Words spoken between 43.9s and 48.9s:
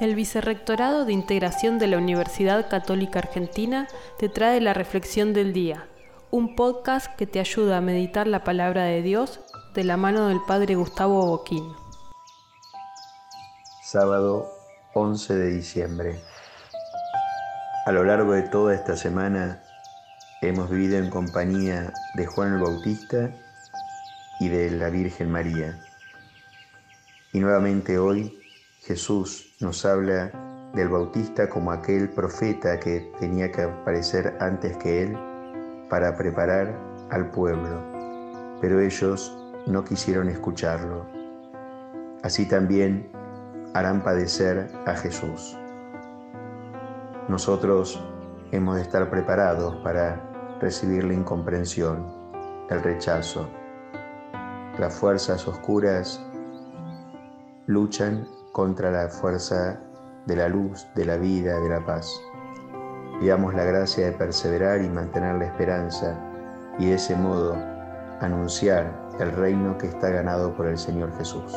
padecer a Jesús. Nosotros hemos de